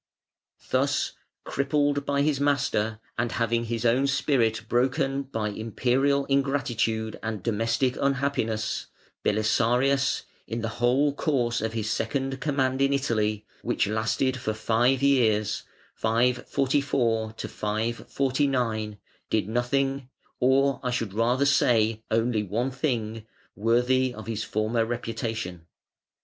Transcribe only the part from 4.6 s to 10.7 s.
broken by Imperial ingratitude and domestic unhappiness, Belisarius, in the